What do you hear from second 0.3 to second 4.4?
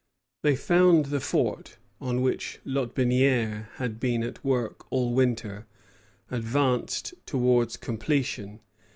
They found the fort, on which Lotbinière had been